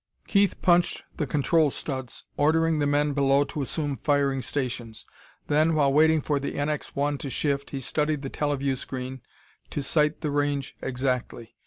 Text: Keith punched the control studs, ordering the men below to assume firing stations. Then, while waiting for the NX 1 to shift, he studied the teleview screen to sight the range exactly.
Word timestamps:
Keith 0.27 0.59
punched 0.63 1.03
the 1.17 1.27
control 1.27 1.69
studs, 1.69 2.23
ordering 2.35 2.79
the 2.79 2.87
men 2.87 3.13
below 3.13 3.43
to 3.43 3.61
assume 3.61 3.95
firing 3.97 4.41
stations. 4.41 5.05
Then, 5.45 5.75
while 5.75 5.93
waiting 5.93 6.21
for 6.21 6.39
the 6.39 6.53
NX 6.53 6.95
1 6.95 7.19
to 7.19 7.29
shift, 7.29 7.69
he 7.69 7.79
studied 7.81 8.23
the 8.23 8.29
teleview 8.31 8.75
screen 8.75 9.21
to 9.69 9.83
sight 9.83 10.21
the 10.21 10.31
range 10.31 10.75
exactly. 10.81 11.53